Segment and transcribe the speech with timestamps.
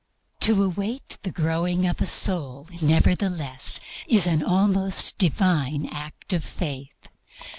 [0.39, 7.07] To await the growing of a soul, nevertheless, is an almost Divine act of faith.